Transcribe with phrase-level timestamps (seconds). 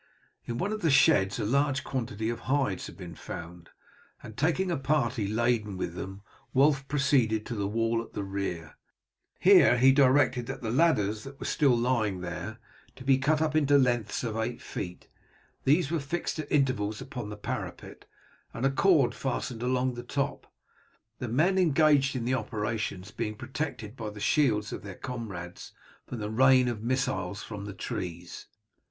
[0.47, 3.69] In one of the sheds a large quantity of hides had been found,
[4.23, 6.23] and taking a party laden with them
[6.55, 8.77] Wulf proceeded to the wall at the rear.
[9.39, 12.57] Here he directed the ladders that were still lying there
[12.95, 15.07] to be cut up into lengths of eight feet.
[15.65, 18.05] These were fixed at intervals upon the parapet,
[18.55, 20.51] and a cord fastened along the top,
[21.19, 25.73] the men engaged in the operations being protected by the shields of their comrades
[26.07, 28.47] from the rain of missiles from the trees.